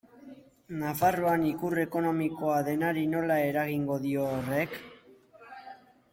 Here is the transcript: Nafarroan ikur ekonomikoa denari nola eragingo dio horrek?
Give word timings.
Nafarroan 0.77 1.45
ikur 1.49 1.81
ekonomikoa 1.81 2.57
denari 2.69 3.05
nola 3.13 3.39
eragingo 3.51 4.01
dio 4.09 4.27
horrek? 4.33 4.77